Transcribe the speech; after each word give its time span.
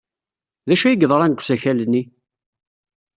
D 0.67 0.69
acu 0.73 0.85
ay 0.87 0.97
yeḍran 1.01 1.31
deg 1.33 1.39
usakal-nni? 1.41 2.03